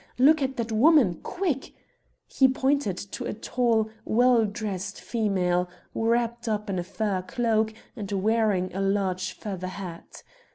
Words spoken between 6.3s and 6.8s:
up in